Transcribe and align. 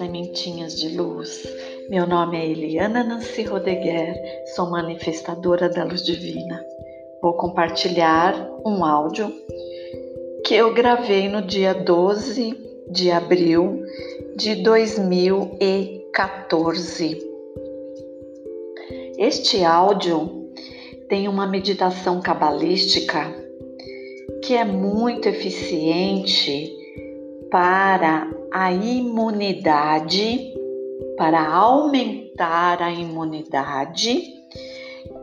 sementinhas 0.00 0.80
de 0.80 0.96
luz. 0.96 1.46
Meu 1.90 2.06
nome 2.06 2.38
é 2.38 2.48
Eliana 2.48 3.04
Nancy 3.04 3.42
Rodeguer, 3.42 4.16
sou 4.56 4.70
manifestadora 4.70 5.68
da 5.68 5.84
luz 5.84 6.02
divina. 6.02 6.64
Vou 7.20 7.34
compartilhar 7.34 8.34
um 8.64 8.82
áudio 8.82 9.30
que 10.46 10.54
eu 10.54 10.72
gravei 10.72 11.28
no 11.28 11.42
dia 11.42 11.74
12 11.74 12.56
de 12.90 13.10
abril 13.10 13.84
de 14.36 14.62
2014. 14.62 17.18
Este 19.18 19.62
áudio 19.62 20.48
tem 21.10 21.28
uma 21.28 21.46
meditação 21.46 22.22
cabalística 22.22 23.30
que 24.42 24.54
é 24.54 24.64
muito 24.64 25.28
eficiente 25.28 26.79
para 27.50 28.30
a 28.52 28.72
imunidade, 28.72 30.54
para 31.16 31.46
aumentar 31.52 32.80
a 32.80 32.90
imunidade 32.92 34.24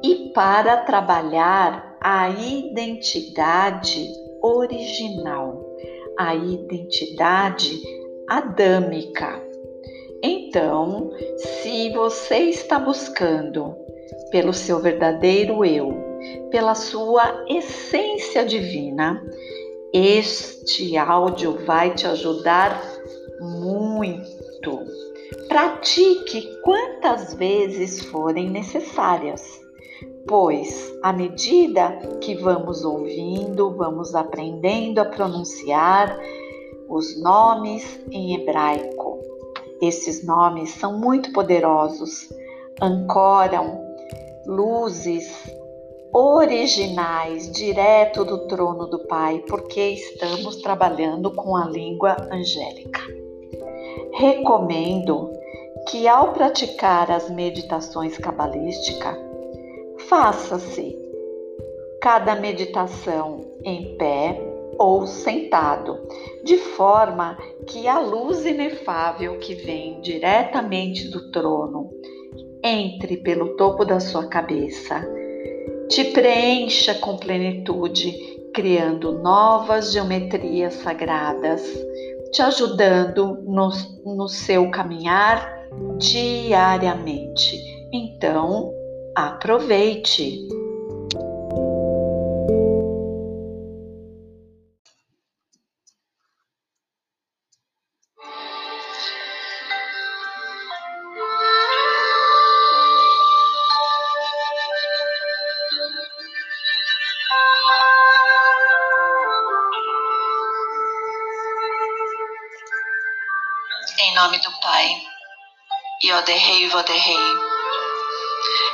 e 0.04 0.32
para 0.34 0.78
trabalhar 0.78 1.98
a 2.02 2.30
identidade 2.30 4.08
original, 4.42 5.66
a 6.18 6.36
identidade 6.36 7.82
adâmica. 8.28 9.42
Então, 10.22 11.12
se 11.38 11.90
você 11.92 12.38
está 12.50 12.78
buscando 12.78 13.76
pelo 14.32 14.54
seu 14.54 14.80
verdadeiro 14.80 15.64
eu, 15.64 15.94
pela 16.52 16.76
sua 16.76 17.46
essência 17.48 18.44
divina, 18.46 19.22
este 19.94 20.98
áudio 20.98 21.58
vai 21.66 21.94
te 21.94 22.06
ajudar 22.08 22.82
muito. 23.40 24.82
Pratique 25.48 26.60
quantas 26.62 27.34
vezes 27.34 28.04
forem 28.06 28.50
necessárias, 28.50 29.42
pois 30.28 30.94
à 31.02 31.14
medida 31.14 31.98
que 32.22 32.36
vamos 32.36 32.84
ouvindo, 32.84 33.72
vamos 33.76 34.14
aprendendo 34.14 35.00
a 35.00 35.06
pronunciar 35.06 36.20
os 36.90 37.20
nomes 37.22 38.00
em 38.12 38.36
hebraico. 38.36 39.20
Esses 39.82 40.26
nomes 40.26 40.72
são 40.72 40.98
muito 40.98 41.32
poderosos, 41.32 42.30
ancoram 42.82 43.80
luzes 44.46 45.57
originais 46.14 47.52
direto 47.52 48.24
do 48.24 48.48
trono 48.48 48.88
do 48.88 49.00
Pai, 49.00 49.44
porque 49.48 49.82
estamos 49.90 50.58
trabalhando 50.58 51.32
com 51.32 51.56
a 51.56 51.66
língua 51.66 52.16
angélica. 52.32 53.02
Recomendo 54.14 55.32
que 55.90 56.08
ao 56.08 56.34
praticar 56.34 57.12
as 57.12 57.30
meditações 57.30 58.18
cabalísticas, 58.18 59.18
faça-se 60.08 60.98
cada 62.02 62.36
meditação 62.36 63.42
em 63.64 63.96
pé 63.98 64.42
ou 64.78 65.08
sentado, 65.08 66.00
de 66.44 66.58
forma 66.58 67.38
que 67.66 67.88
a 67.88 68.00
luz 68.00 68.46
inefável 68.46 69.40
que 69.40 69.56
vem 69.56 70.00
diretamente 70.02 71.10
do 71.10 71.32
trono 71.32 71.90
entre 72.64 73.18
pelo 73.18 73.56
topo 73.56 73.84
da 73.84 74.00
sua 74.00 74.28
cabeça 74.28 75.06
te 75.90 76.06
preencha 76.06 76.96
com 76.96 77.18
plenitude, 77.18 78.14
criando 78.54 79.14
novas 79.20 79.94
geometrias 79.94 80.74
sagradas, 80.76 81.62
te 82.32 82.42
ajudando 82.42 83.42
no, 83.46 83.70
no 84.06 84.28
seu 84.28 84.70
caminhar 84.72 85.56
diariamente. 85.98 87.58
Então, 87.92 88.72
aproveite! 89.16 90.48
Nome 114.78 114.96
do 114.96 115.04
Pai, 115.04 115.08
Yoderrei 116.04 116.70
Voderrei. 116.70 117.18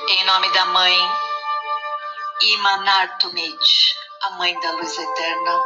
Em 0.10 0.26
nome 0.26 0.50
da 0.52 0.66
Mãe, 0.66 0.98
Imanartumit, 2.42 3.96
a 4.24 4.30
Mãe 4.32 4.60
da 4.60 4.72
Luz 4.72 4.98
Eterna. 4.98 5.64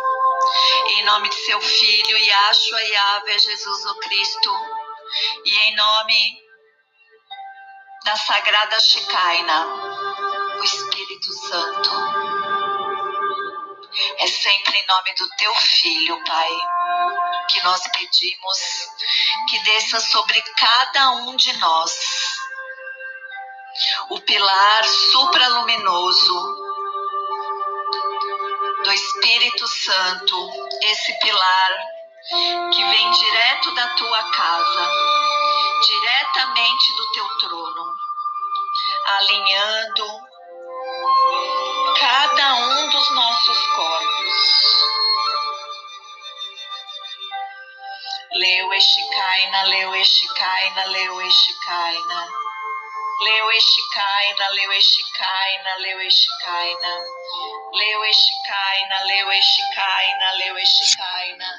Em 0.89 1.05
nome 1.05 1.29
de 1.29 1.35
seu 1.35 1.59
Filho, 1.59 2.17
Yahshua 2.17 2.81
Yahvé 2.81 3.39
Jesus 3.39 3.85
o 3.85 3.95
Cristo. 3.99 4.51
E 5.43 5.57
em 5.59 5.75
nome 5.75 6.37
da 8.05 8.15
Sagrada 8.15 8.79
Shekinah, 8.79 9.65
o 10.59 10.63
Espírito 10.63 11.33
Santo. 11.33 12.66
É 14.19 14.27
sempre 14.27 14.77
em 14.77 14.85
nome 14.85 15.13
do 15.15 15.29
teu 15.37 15.53
Filho, 15.55 16.23
Pai 16.23 16.57
que 17.47 17.63
nós 17.63 17.81
pedimos 17.87 18.59
que 19.49 19.59
desça 19.59 19.99
sobre 19.99 20.41
cada 20.41 21.11
um 21.11 21.35
de 21.35 21.57
nós 21.57 21.93
o 24.09 24.19
pilar 24.21 24.83
supraluminoso 24.83 26.67
do 28.83 28.91
Espírito 28.91 29.67
Santo, 29.67 30.51
esse 30.81 31.19
pilar 31.19 31.71
que 32.73 32.83
vem 32.83 33.11
direto 33.11 33.75
da 33.75 33.87
tua 33.95 34.31
casa, 34.31 34.91
diretamente 35.85 36.95
do 36.95 37.11
teu 37.11 37.37
trono, 37.37 37.95
alinhando 39.17 40.21
cada 41.99 42.55
um 42.55 42.89
dos 42.89 43.11
nossos 43.11 43.67
corpos 43.75 44.35
Leu 48.35 48.71
Eshikaina, 48.71 49.63
Leu 49.63 49.95
Eshikaina, 49.95 50.85
Leu 50.85 51.21
Eshikaina. 51.21 52.27
Leu 53.23 53.49
Eshikaina, 53.49 54.49
Leu 54.53 54.71
Eshikaina, 54.73 55.77
Leu 55.79 55.99
Eshikaina. 56.01 56.93
Leu 57.73 58.03
Eshikaina, 58.03 59.03
Leu 59.07 59.31
Eshikaina, 59.31 60.33
Leu 60.37 60.57
Eshikaina. 60.57 61.51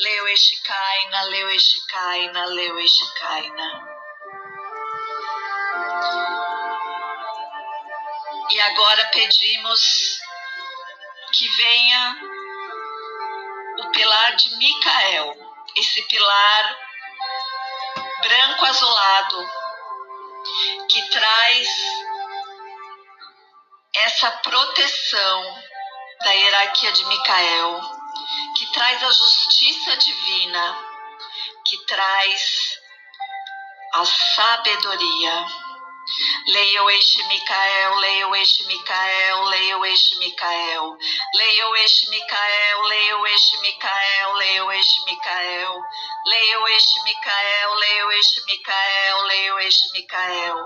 Leu 0.00 0.26
Eshikaina, 0.26 1.22
Leu 1.30 1.48
Eshikaina, 1.50 2.46
Leu 2.46 2.78
Eshikaina. 2.80 3.95
E 8.56 8.60
agora 8.62 9.04
pedimos 9.08 10.18
que 11.30 11.46
venha 11.46 12.16
o 13.80 13.90
pilar 13.90 14.34
de 14.34 14.56
Micael 14.56 15.36
esse 15.76 16.00
pilar 16.04 16.78
branco 18.22 18.64
azulado 18.64 19.46
que 20.88 21.02
traz 21.10 21.68
essa 23.94 24.30
proteção 24.38 25.62
da 26.24 26.30
hierarquia 26.30 26.92
de 26.92 27.04
Micael, 27.04 27.80
que 28.56 28.72
traz 28.72 29.02
a 29.02 29.12
justiça 29.12 29.98
divina, 29.98 30.78
que 31.62 31.76
traz 31.84 32.78
a 33.92 34.04
sabedoria. 34.06 35.65
Leia 36.46 36.82
o 36.84 36.90
este 36.90 37.24
Micael, 37.24 38.00
leia 38.00 38.28
o 38.28 38.34
este 38.36 38.62
Micael, 38.64 39.50
leia 39.50 39.76
o 39.76 39.84
este 39.84 40.14
Micael. 40.16 40.96
Leia 41.34 41.66
o 41.66 41.76
este 41.76 42.08
Micael, 42.10 42.88
leia 42.88 43.16
o 43.16 43.26
este 43.26 43.58
Micael, 43.58 44.38
leia 44.38 44.64
o 44.64 44.70
este 44.70 45.00
Micael. 45.06 45.80
Leia 46.26 46.60
o 46.60 46.68
este 46.68 47.00
Micael, 47.04 47.78
leia 47.80 48.06
o 48.06 48.10
este 48.12 48.40
Micael, 48.46 49.26
leia 49.26 49.54
o 49.54 49.58
este 49.58 49.88
Micael. 49.92 50.56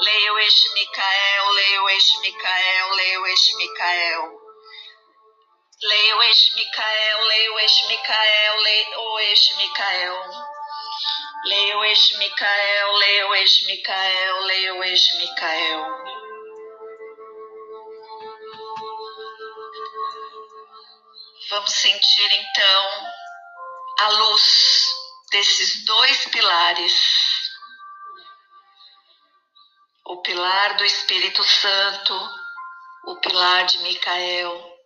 Leia 0.00 0.32
o 0.32 0.38
este 0.38 0.68
Micael, 0.74 1.54
leia 1.54 1.82
o 1.82 1.88
este 1.88 2.18
Micael, 2.18 2.96
leia 2.96 3.20
o 3.20 3.26
este 3.26 3.56
Micael. 3.56 4.22
Leia 5.82 6.16
o 6.16 6.22
este 6.22 6.54
Micael, 6.56 7.28
leia 7.28 7.52
o 7.52 7.58
este 7.60 7.86
Micael, 7.86 8.62
leia 8.64 8.98
o 8.98 9.18
este 9.20 9.54
Micael. 9.54 10.59
Leia 11.42 11.86
este 11.90 12.18
Micael, 12.18 12.92
leia 12.98 13.42
este 13.42 13.64
Micael, 13.64 14.40
leia 14.42 14.92
este 14.92 15.16
Micael. 15.16 15.80
Vamos 21.48 21.72
sentir 21.72 22.32
então 22.32 23.12
a 24.00 24.08
luz 24.10 24.94
desses 25.30 25.84
dois 25.86 26.26
pilares. 26.28 26.94
O 30.04 30.20
pilar 30.22 30.76
do 30.76 30.84
Espírito 30.84 31.42
Santo, 31.42 32.30
o 33.04 33.16
pilar 33.16 33.64
de 33.64 33.78
Micael. 33.78 34.78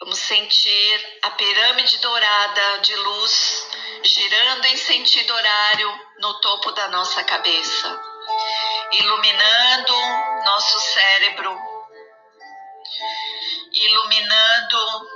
Vamos 0.00 0.18
sentir 0.18 1.18
a 1.22 1.30
pirâmide 1.30 1.98
dourada 1.98 2.78
de 2.80 2.94
luz 2.94 3.66
girando 4.04 4.64
em 4.66 4.76
sentido 4.76 5.34
horário 5.34 6.00
no 6.18 6.40
topo 6.40 6.70
da 6.72 6.88
nossa 6.88 7.22
cabeça, 7.24 8.00
iluminando 8.92 9.94
nosso 10.44 10.80
cérebro, 10.80 11.58
iluminando 13.72 15.08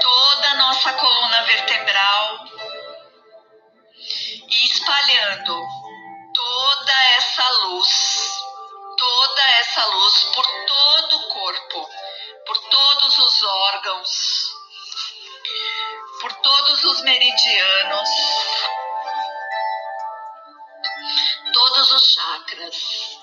toda 0.00 0.50
a 0.50 0.54
nossa 0.54 0.92
coluna 0.94 1.42
vertebral 1.42 2.44
e 4.50 4.64
espalhando 4.66 5.60
toda 6.34 7.04
essa 7.16 7.50
luz, 7.66 8.42
toda 8.96 9.42
essa 9.60 9.86
luz 9.86 10.24
por 10.34 10.46
todo 10.66 11.16
o 11.16 11.28
corpo, 11.28 11.88
por 12.46 12.58
todos 12.68 13.18
os 13.18 13.42
órgãos, 13.42 14.58
por 16.20 16.32
todos 16.32 16.84
os 16.84 17.02
meridianos, 17.02 18.08
todos 21.52 21.92
os 21.92 22.04
chakras. 22.12 23.18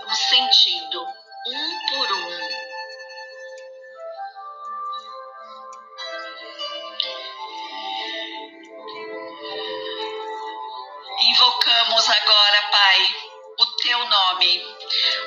Vamos 0.00 0.18
sentindo 0.28 1.02
um 1.48 1.88
por 1.88 2.12
um 2.12 2.66
Invocamos 11.18 12.10
agora, 12.10 12.62
Pai, 12.70 13.16
o 13.58 13.66
teu 13.82 13.98
nome, 14.06 14.62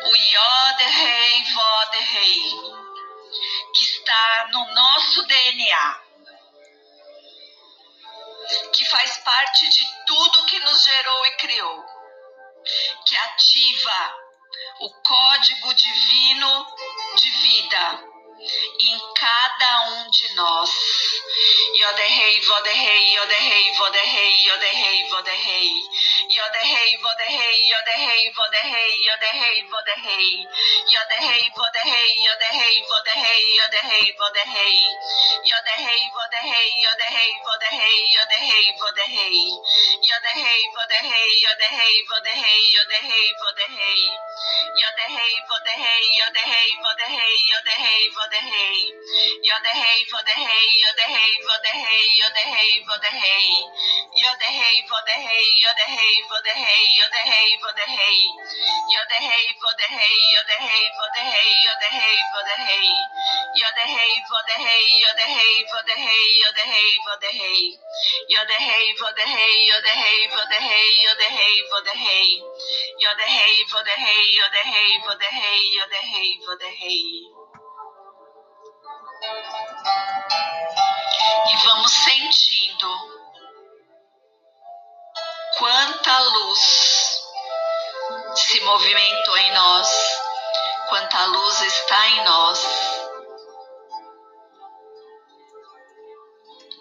o 0.06 0.16
Yod 0.16 0.84
nosso 5.10 5.26
DNA, 5.26 6.02
que 8.72 8.86
faz 8.86 9.18
parte 9.18 9.68
de 9.70 10.06
tudo 10.06 10.46
que 10.46 10.60
nos 10.60 10.84
gerou 10.84 11.26
e 11.26 11.32
criou, 11.32 11.86
que 13.08 13.18
ativa 13.18 14.16
o 14.82 14.90
código 15.02 15.74
divino 15.74 16.76
de 17.16 17.32
vida 17.32 18.09
em 18.42 19.14
cada 19.14 19.82
um 19.90 20.10
de 20.10 20.34
nós. 20.36 20.72
Yoderrei, 21.76 22.42
voderrei, 22.42 23.14
yoderrei, 23.16 23.74
voderrei, 23.76 24.46
yoderrei, 24.46 25.10
voderrei. 25.10 25.70
Yoderrei, 26.30 26.98
voderrei, 26.98 27.70
yoderrei, 27.70 28.32
voderrei, 28.34 29.04
yoderrei, 29.06 29.64
voderrei. 29.70 30.48
Yoderrei, 30.88 31.52
voderrei, 31.56 32.14
yoderrei, 32.26 32.84
voderrei, 32.88 33.56
yoderrei, 33.58 34.16
voderrei. 34.18 34.80
Yoderrei, 35.44 36.10
voderrei, 36.14 36.70
yoderrei, 36.84 37.34
voderrei, 37.44 38.14
yoderrei, 38.16 38.74
voderrei. 38.80 39.40
Yoderrei, 40.02 40.64
voderrei, 40.76 41.32
yoderrei, 41.44 42.04
voderrei, 42.08 42.62
yoderrei, 42.76 43.34
voderrei. 43.40 44.02
Yoderrei, 44.80 45.36
voderrei, 45.50 46.18
yoderrei, 46.20 46.70
voderrei, 46.82 47.38
yoderrei, 47.52 48.10
voderrei 48.12 48.29
the 48.30 48.38
Rei, 48.38 48.94
Yo 49.44 49.56
de 49.66 49.72
Rei, 49.74 50.06
Vô 50.12 50.20
the 50.22 50.36
Rei, 50.38 50.70
Yo 50.84 50.92
de 50.98 51.06
Rei, 51.14 51.34
Vô 51.46 51.56
the 51.64 51.72
Rei, 51.74 52.06
Yo 52.20 52.30
de 52.30 52.44
Rei, 52.54 52.72
Vô 52.86 52.96
the 53.02 53.10
Rei, 53.10 53.50
Yo 54.22 54.32
de 54.40 54.48
Rei, 54.60 54.78
Vô 54.90 54.98
the 55.08 55.16
Rei, 55.26 55.48
Yo 55.62 55.72
de 55.74 55.86
Rei, 55.98 56.18
Vô 56.30 56.38
the 56.46 56.54
Rei, 56.54 56.86
Yo 56.98 57.08
de 57.10 57.22
Rei, 57.30 57.50
Vô 57.62 57.72
the 57.74 57.86
Rei, 57.90 58.22
Yo 58.94 59.04
de 59.10 59.18
Rei, 59.20 59.48
Vô 59.60 59.72
the 59.78 59.88
Rei, 59.90 60.20
Yo 60.30 60.44
de 60.46 60.58
Rei, 60.60 60.86
Vô 60.94 62.42
the 62.46 62.56
Rei, 62.56 62.84
Yo 63.00 63.70
de 63.70 63.70
Rei, 63.70 63.70
Vô 63.70 63.70
the 63.70 63.70
Rei, 63.70 63.70
Yo 63.70 63.70
de 63.70 63.86
Rei, 63.90 64.24
Vô 64.30 64.42
the 64.46 64.56
Rei, 64.64 65.00
Yo 65.00 65.14
de 65.14 65.26
Rei, 65.26 65.66
Vô 65.70 65.86
the 65.88 65.96
Rei, 65.98 66.40
Yo 66.40 66.54
de 66.54 66.66
Rei, 66.66 66.98
Vô 67.00 67.18
the 67.20 67.26
Rei, 67.26 67.80
Yo 68.30 68.46
de 68.46 68.56
Rei, 68.60 68.94
Vô 68.94 69.12
de 69.12 69.26
Rei, 69.26 69.60
Yo 69.60 69.76
de 69.76 69.88
Rei, 69.90 70.08
Vô 70.38 70.60
de 70.60 70.66
Rei, 70.66 71.02
Yo 71.02 71.16
de 71.16 71.28
Rei, 71.30 71.64
Vô 71.70 71.82
de 71.82 71.92
Rei, 71.92 72.44
Yo 73.00 73.16
de 73.16 73.26
Rei, 73.26 73.66
Vô 73.72 73.82
de 73.84 73.96
Rei, 73.96 74.36
Yo 74.38 74.46
the 74.54 74.64
Rei, 74.72 75.00
Vô 75.06 75.16
de 75.16 75.30
Rei, 75.30 75.62
Yo 75.76 75.88
de 75.88 76.00
Rei, 76.12 76.40
Vô 76.46 76.56
de 76.56 76.70
Rei, 76.70 77.39
E 81.50 81.58
vamos 81.66 81.92
sentindo 81.92 83.20
quanta 85.58 86.20
luz 86.20 87.20
se 88.36 88.60
movimentou 88.62 89.38
em 89.38 89.52
nós, 89.54 89.90
quanta 90.90 91.26
luz 91.26 91.62
está 91.62 92.08
em 92.08 92.24
nós. 92.24 92.66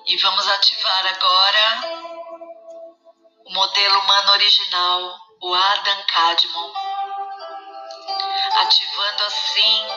E 0.06 0.16
vamos 0.18 0.48
ativar 0.48 1.06
agora 1.06 1.80
o 3.46 3.52
modelo 3.52 3.98
humano 4.00 4.32
original, 4.32 5.18
o 5.40 5.54
Adam 5.54 6.04
Kadmon, 6.12 6.72
ativando 8.60 9.24
assim 9.24 9.88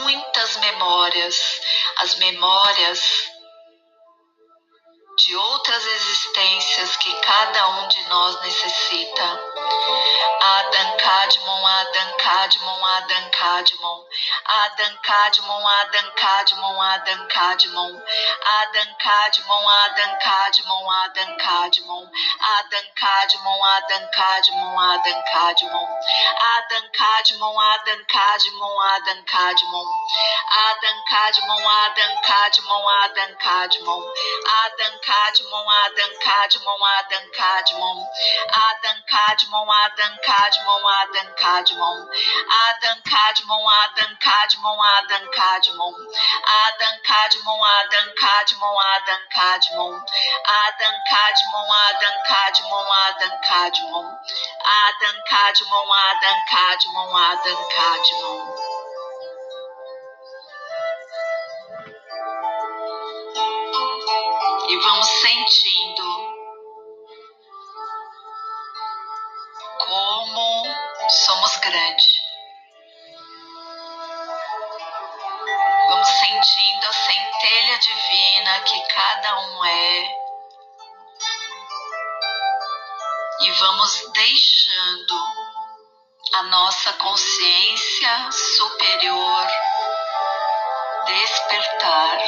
muitas 0.00 0.56
memórias, 0.56 1.60
as 1.98 2.14
memórias 2.16 3.31
de 5.32 5.36
outras 5.38 5.86
existências 5.86 6.94
que 6.98 7.10
cada 7.22 7.68
um 7.80 7.88
de 7.88 8.06
nós 8.06 8.38
necessita. 8.42 9.51
Adam 10.42 10.90
Kadmon, 10.98 11.62
Adam 11.62 12.10
Kadmon, 12.18 12.80
Adam 12.82 13.24
Kadmon, 13.30 14.00
Adam 14.60 14.94
Kadmon, 15.06 15.62
Adam 15.80 16.08
Kadmon, 16.18 16.76
Adam 16.82 17.22
Kadmon, 17.30 17.94
Adam 18.58 18.88
Kadmon, 18.98 19.64
Adam 19.72 20.12
Kadmon, 20.18 20.82
Adam 20.92 21.30
Kadmon, 21.38 22.06
Adam 22.42 22.86
Kadmon, 22.98 23.62
Adam 23.62 24.04
Kadmon, 24.18 24.76
Adam 26.12 26.84
Kadmon, 26.92 27.56
Adam 27.72 28.02
Kadmon, 28.10 28.36
Adam 28.42 28.42
Kadmon, 28.42 28.76
Adam 28.82 29.20
Kadmon, 29.32 29.86
Adam 30.52 30.98
Kadmon, 31.02 32.82
Adam 32.92 33.32
Kadmon, 33.32 33.32
Adam 33.32 33.32
Kadmon, 33.42 34.04
Adam 34.52 34.94
Cadmon, 35.06 35.66
Adam 35.72 36.12
Cadmon, 36.24 36.80
Adam 36.82 37.24
Cadmon, 37.38 37.98
Adam 38.52 38.98
Cadmon, 39.10 39.61
Adam 39.68 40.14
Cadmon, 40.24 40.82
Adam 41.02 41.28
Cadmon, 41.36 41.98
Adam 42.66 42.98
Cadmon, 43.04 43.62
Adam 43.82 44.12
Cadmon, 44.18 44.78
Adam 44.82 45.24
Cadmon, 45.30 45.94
Adam 46.62 46.96
Cadmon, 47.04 47.60
Adam 47.68 48.08
Cadmon, 48.18 48.74
Adam 48.80 49.22
Cadmon, 49.30 49.94
Adam 50.46 50.94
Cadmon, 51.06 51.64
Adam 51.72 52.16
Cadmon, 52.28 52.86
Adam 53.06 53.34
Cadmon, 53.42 54.08
Adam 54.64 55.16
Cadmon, 55.30 55.88
Adam 56.08 56.38
Cadmon, 56.50 57.10
Adam 57.14 57.60
Cadmon. 57.74 58.82
e 64.68 64.76
vamos 64.78 65.06
sentindo 65.06 66.31
somos 71.24 71.56
grandes. 71.58 72.06
Vamos 75.88 76.08
sentindo 76.08 76.86
a 76.86 76.92
centelha 76.92 77.78
divina 77.78 78.60
que 78.60 78.80
cada 78.88 79.40
um 79.40 79.64
é. 79.64 80.22
E 83.40 83.50
vamos 83.52 84.12
deixando 84.12 85.14
a 86.34 86.42
nossa 86.44 86.92
consciência 86.94 88.32
superior 88.32 89.46
despertar. 91.06 92.18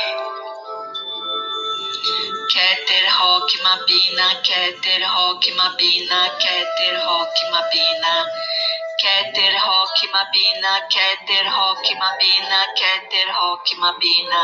Keter 2.53 3.19
Rock 3.19 3.63
Mabina, 3.63 4.41
Keter 4.43 5.11
Rock 5.11 5.51
Mabina, 5.53 6.31
Keter 6.39 7.07
Rock 7.07 7.51
Mabina. 7.51 8.27
Keter 9.01 9.55
Hokima 9.59 10.23
mabina, 10.25 10.73
Keter 10.93 11.47
Hokima 11.47 12.01
mabina, 12.01 12.61
Keter 12.79 13.29
Hokima 13.35 13.93
mabina. 13.93 14.43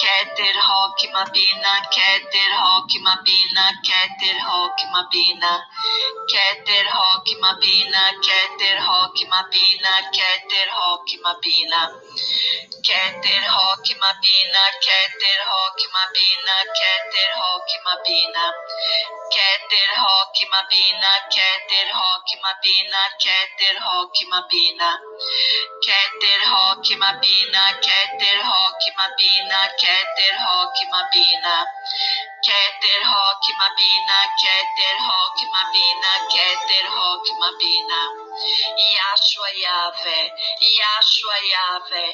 Käter 0.00 0.56
hakima 0.68 1.24
bina, 1.34 1.72
käter 1.94 2.52
hakima 2.62 3.14
bina, 3.26 3.64
käter 3.86 4.38
hakima 4.46 5.02
bina. 5.12 5.52
Käter 6.32 6.86
hakima 6.96 7.52
bina, 7.62 8.02
käter 8.26 8.78
hakima 8.88 9.40
bina, 9.52 9.94
käter 10.16 10.68
hakima 10.78 11.34
bina. 11.42 11.82
Käter 12.86 13.42
hakima 13.54 14.10
bina, 14.22 14.64
käter 14.86 15.40
hakima 15.50 16.04
bina, 16.14 16.56
käter 16.78 17.30
hakima 17.42 17.94
bina. 18.06 18.46
Käter 19.34 19.90
hakima 20.04 20.60
bina, 20.70 21.12
käter 21.34 21.88
hakima 22.00 22.52
bina, 22.62 23.02
käter 23.24 23.76
hakima 23.86 24.40
bina. 24.50 24.90
Käter 25.86 26.40
hakima 26.52 27.10
bina, 27.22 27.64
käter 27.86 28.38
hakima 28.50 29.06
bina, 29.18 29.60
käter 29.80 29.87
Keter 29.88 30.36
Rock 30.44 30.76
Mabina, 30.92 31.64
Keter 32.44 33.00
Rock 33.08 33.44
Mabina, 33.56 34.18
Keter 34.36 34.96
Rock 35.00 35.38
Mabina, 35.48 36.12
Keter 36.28 36.86
Rock 36.92 37.24
Mabina, 37.40 38.00
Yashua 38.38 39.50
Yahvé, 39.64 40.18
Yashua 40.78 41.38
Yahvé, 41.52 42.04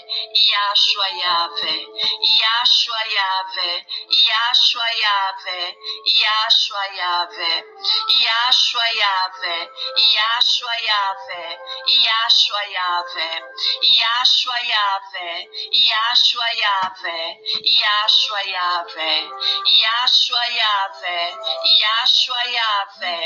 Yashua 0.50 1.08
Yahvé, 1.22 1.74
Yashua 2.40 3.02
Yahvé, 3.16 3.70
Yashua 4.28 4.88
Yahvé, 5.02 5.60
Yashua 6.24 6.84
Yahvé, 7.00 7.52
Yashua 8.24 8.86
Yahvé, 9.00 9.56
Yashua 10.16 10.76
Yahvé, 10.88 11.42
Yashua 12.04 12.62
Yahvé, 12.76 13.28
Yashua 14.00 14.40
Yahvé, 14.44 15.48
Yashua 15.84 16.50
Yahvé, 16.64 17.10
Yashua 17.82 18.42
Yahvé, 18.56 19.10
Yashua 19.82 20.44
Yahvé, 20.60 21.18
Yashua 21.82 22.42
Yahvé, 22.58 23.16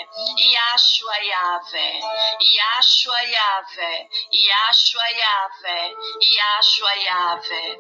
Yashua 0.54 1.16
Yahvé, 1.32 1.86
Yashua 2.88 3.20
Yahvé, 3.20 4.08
Yashua 4.32 5.08
Yahvé, 5.20 5.92
Yashua 6.36 6.94
Yahvé, 7.04 7.76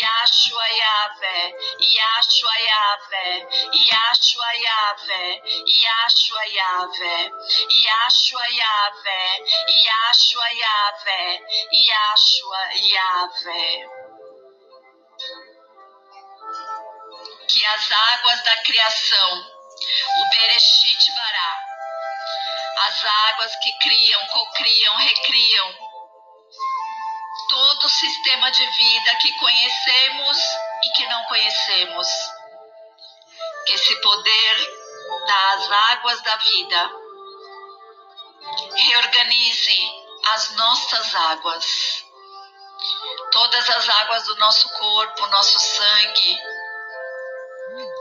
Yashua 0.00 0.66
Yahvé, 0.80 1.36
Yashua 1.98 2.54
Yahvé, 2.70 3.26
Yashua 3.90 4.52
Yahvé, 4.62 5.24
Yashua 5.82 6.44
Yahvé, 6.54 7.30
Yashua 7.82 8.46
Yahvé, 8.60 9.20
Yashua 9.86 10.48
Yahvé, 10.62 11.40
Yashua 11.90 12.62
Yahvé. 12.94 13.88
Que 17.48 17.64
as 17.64 17.92
águas 17.92 18.44
da 18.44 18.56
criação, 18.62 19.30
o 20.16 20.30
Bereshit 20.30 21.12
Bará, 21.16 21.73
as 22.76 23.04
águas 23.04 23.56
que 23.56 23.72
criam, 23.78 24.26
cocriam, 24.26 24.96
recriam, 24.96 25.74
todo 27.48 27.84
o 27.84 27.90
sistema 27.90 28.50
de 28.50 28.66
vida 28.66 29.14
que 29.16 29.32
conhecemos 29.38 30.38
e 30.82 30.90
que 30.96 31.06
não 31.06 31.24
conhecemos. 31.24 32.08
Que 33.66 33.74
esse 33.74 33.96
poder 34.00 34.84
das 35.26 35.70
águas 35.70 36.20
da 36.22 36.36
vida 36.36 36.90
reorganize 38.74 40.04
as 40.32 40.50
nossas 40.56 41.14
águas, 41.14 42.04
todas 43.30 43.70
as 43.70 43.88
águas 43.88 44.24
do 44.24 44.36
nosso 44.36 44.68
corpo, 44.70 45.26
nosso 45.26 45.58
sangue, 45.58 46.38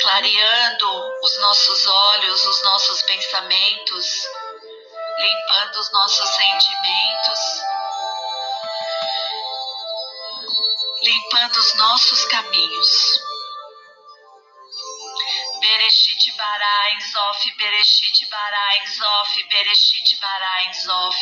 clareando 0.02 1.20
os 1.24 1.38
nossos 1.40 1.88
olhos, 1.88 2.46
os 2.46 2.64
nossos 2.64 3.02
pensamentos, 3.04 4.28
limpando 5.18 5.80
os 5.80 5.92
nossos 5.92 6.30
sentimentos, 6.30 7.40
limpando 11.04 11.58
os 11.58 11.74
nossos 11.76 12.26
caminhos. 12.26 13.33
Bereshit 15.64 16.36
bara 16.38 16.90
em 16.92 17.00
Zof, 17.00 17.40
Bereshit 17.58 18.26
bara 18.30 18.76
em 18.76 18.86
Zof, 18.86 19.32
Bereshit 19.50 20.18
bara 20.20 20.64
em 20.64 20.74
Zof, 20.74 21.16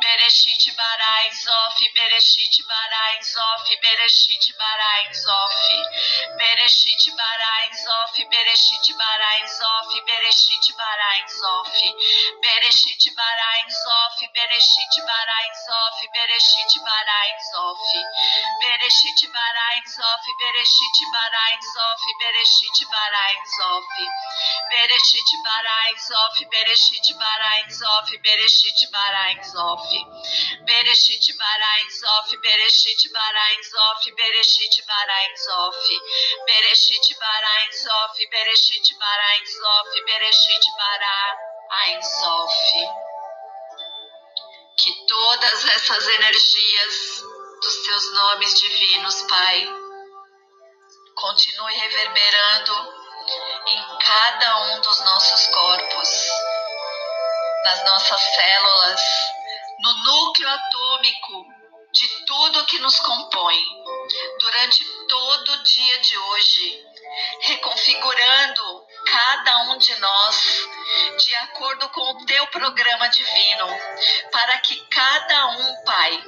Bereshit 0.00 0.72
bara 0.74 1.26
em 1.26 1.32
Zof, 1.32 1.78
Bereshit 1.94 2.62
bara 2.66 3.14
em 3.14 3.22
Zof, 3.22 3.68
Bereshit 3.82 4.52
bara 4.56 5.02
em 5.04 5.12
Zof, 5.12 5.68
Bereshit 6.24 7.02
bara 7.04 7.64
em 7.66 7.74
Zof, 7.76 8.24
Bereshit 8.38 9.04
bara 9.04 9.36
em 9.36 9.46
Zof, 9.46 9.84
Bereshit 10.06 10.72
bara 10.78 11.18
em 11.18 11.28
Zof, 11.28 11.76
Bereshit 12.40 13.12
bara 13.12 13.50
em 13.58 13.68
Zof, 13.68 14.16
Bereshit 14.32 15.10
bara 15.20 15.28
em 15.28 15.38
Zof, 15.68 16.00
Bereshit 16.14 16.80
bara 16.80 17.26
em 17.28 17.38
Zof, 17.52 17.84
Bereshit 18.62 19.28
bara 19.28 19.76
em 19.76 19.86
Zof, 19.86 20.24
Bereshit 20.40 21.10
bara 21.12 21.44
em 21.52 21.60
Zof, 21.60 22.02
Bereshit 22.20 22.86
bara 22.90 23.32
em 23.32 23.57
Zof, 23.58 23.84
Bereshit 24.70 25.30
bara 25.42 25.90
em 25.90 25.98
Zof, 25.98 26.38
Bereshit 26.48 27.14
bara 27.18 27.60
em 27.60 27.70
Zof, 27.70 28.08
Bereshit 28.22 28.86
bara 28.92 29.32
em 29.32 29.42
Zof, 29.42 29.82
Bereshit 30.64 31.32
bara 31.36 31.80
em 31.80 31.90
Zof, 31.90 32.30
Bereshit 32.40 33.08
bara 33.12 33.52
em 33.54 33.62
Zof, 33.64 34.04
Bereshit 34.14 34.82
bara 34.86 35.24
em 35.24 35.36
Zof, 35.36 35.76
Bereshit 36.46 37.18
bara 37.18 37.64
em 37.64 37.72
Zof, 37.72 38.16
Bereshit 38.30 38.94
bara 38.98 39.36
em 39.36 39.46
Zof, 39.46 40.04
Bereshit 40.06 40.66
bara 40.78 41.88
em 41.88 42.02
Zof. 42.02 42.54
Que 44.76 45.06
todas 45.08 45.64
essas 45.64 46.06
energias 46.06 47.22
dos 47.60 47.76
teus 47.84 48.12
nomes 48.14 48.60
divinos, 48.60 49.22
Pai, 49.22 49.68
continue 51.16 51.74
reverberando 51.74 53.07
em 53.66 53.98
cada 53.98 54.56
um 54.62 54.80
dos 54.80 55.00
nossos 55.00 55.46
corpos, 55.48 56.08
nas 57.64 57.84
nossas 57.84 58.20
células, 58.20 59.00
no 59.80 59.92
núcleo 60.04 60.48
atômico 60.48 61.46
de 61.92 62.08
tudo 62.26 62.66
que 62.66 62.78
nos 62.78 62.98
compõe, 63.00 63.64
durante 64.40 64.84
todo 65.06 65.52
o 65.52 65.62
dia 65.62 65.98
de 66.00 66.18
hoje, 66.18 66.86
reconfigurando 67.40 68.86
cada 69.06 69.58
um 69.64 69.78
de 69.78 69.98
nós 69.98 70.68
de 71.18 71.34
acordo 71.36 71.88
com 71.90 72.00
o 72.00 72.26
teu 72.26 72.46
programa 72.48 73.08
divino, 73.08 73.66
para 74.30 74.58
que 74.58 74.76
cada 74.86 75.46
um, 75.48 75.84
Pai, 75.84 76.22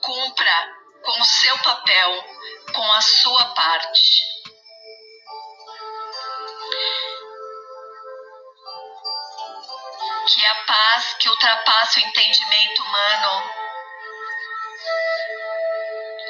cumpra 0.00 0.80
com 1.02 1.20
o 1.20 1.24
seu 1.24 1.58
papel, 1.58 2.24
com 2.74 2.92
a 2.92 3.00
sua 3.00 3.44
parte. 3.54 4.39
Que 10.32 10.46
a 10.46 10.54
paz 10.64 11.14
que 11.18 11.28
ultrapassa 11.28 11.98
o 11.98 12.02
entendimento 12.02 12.82
humano 12.84 13.50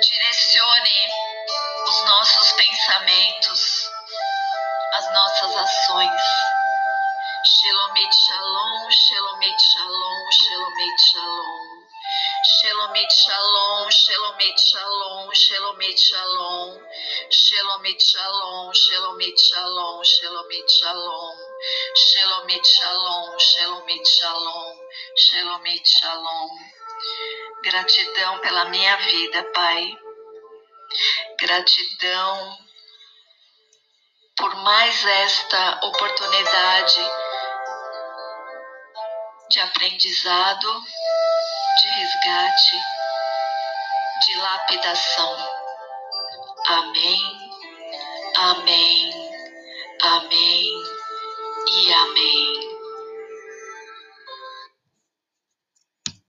direcione 0.00 1.10
os 1.86 2.04
nossos 2.04 2.52
pensamentos, 2.52 3.90
as 4.94 5.12
nossas 5.12 5.56
ações. 5.56 6.22
Shalom, 8.12 8.90
Shalomit 8.90 9.62
Shalom, 9.62 10.30
Shalomit 10.32 11.02
Shalom. 11.12 11.79
Shalomit 12.42 13.12
Shalom, 13.12 13.90
Shalomit 13.90 14.58
Shalom, 14.58 15.30
Shalomit 15.30 15.98
Shalom. 15.98 16.80
Shalomit 17.30 18.00
Shalom, 18.00 18.72
Shalomit 18.72 19.38
Shalom, 19.38 20.02
Shalomit 20.02 20.70
Shalom. 20.70 21.36
Shalomit 21.96 22.66
Shalom, 22.66 23.38
Shalom, 25.16 25.84
Shalom. 25.84 26.50
Gratidão 27.62 28.38
pela 28.40 28.64
minha 28.66 28.96
vida, 28.96 29.44
Pai. 29.52 29.98
Gratidão 31.38 32.58
por 34.38 34.54
mais 34.62 35.04
esta 35.04 35.80
oportunidade 35.84 37.00
de 39.50 39.60
aprendizado, 39.60 40.82
de 41.80 41.88
resgate, 41.88 42.76
de 44.26 44.36
lapidação. 44.36 45.36
Amém, 46.66 47.50
amém, 48.36 49.32
amém 50.02 50.72
e 51.72 51.92
amém. 51.94 52.69